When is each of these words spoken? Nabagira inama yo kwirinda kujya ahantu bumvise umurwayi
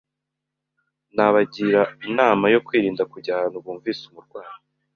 Nabagira 1.15 1.81
inama 2.07 2.45
yo 2.53 2.59
kwirinda 2.65 3.03
kujya 3.11 3.31
ahantu 3.33 3.57
bumvise 3.65 4.01
umurwayi 4.05 4.53